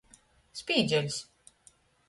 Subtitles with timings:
[0.61, 1.21] Spīdžeļs.